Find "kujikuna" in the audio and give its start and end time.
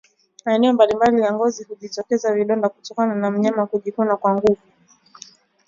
3.67-4.15